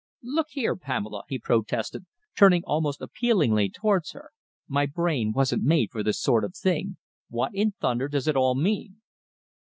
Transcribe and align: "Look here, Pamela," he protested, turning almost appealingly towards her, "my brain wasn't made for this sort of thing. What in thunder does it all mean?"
"Look 0.23 0.47
here, 0.49 0.75
Pamela," 0.75 1.25
he 1.27 1.37
protested, 1.37 2.07
turning 2.35 2.63
almost 2.65 3.03
appealingly 3.03 3.69
towards 3.69 4.13
her, 4.13 4.31
"my 4.67 4.87
brain 4.87 5.31
wasn't 5.31 5.61
made 5.61 5.91
for 5.91 6.01
this 6.01 6.19
sort 6.19 6.43
of 6.43 6.55
thing. 6.57 6.97
What 7.29 7.53
in 7.53 7.73
thunder 7.73 8.07
does 8.07 8.27
it 8.27 8.35
all 8.35 8.55
mean?" 8.55 9.03